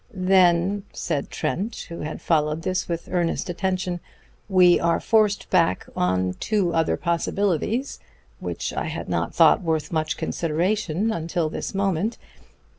"Then," 0.15 0.81
said 0.93 1.29
Trent, 1.29 1.85
who 1.89 1.99
had 1.99 2.23
followed 2.23 2.63
this 2.63 2.87
with 2.89 3.07
earnest 3.11 3.51
attention, 3.51 3.99
"we 4.49 4.79
are 4.79 4.99
forced 4.99 5.47
back 5.51 5.85
on 5.95 6.33
two 6.39 6.73
other 6.73 6.97
possibilities, 6.97 7.99
which 8.39 8.73
I 8.73 8.85
had 8.85 9.07
not 9.07 9.35
thought 9.35 9.61
worth 9.61 9.91
much 9.91 10.17
consideration 10.17 11.11
until 11.11 11.49
this 11.49 11.75
moment. 11.75 12.17